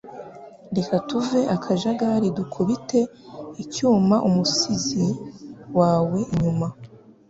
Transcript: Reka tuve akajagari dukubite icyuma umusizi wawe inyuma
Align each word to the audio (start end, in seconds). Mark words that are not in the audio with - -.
Reka 0.75 0.95
tuve 1.07 1.41
akajagari 1.55 2.27
dukubite 2.37 2.99
icyuma 3.63 4.15
umusizi 4.27 5.05
wawe 5.79 6.19
inyuma 6.35 6.67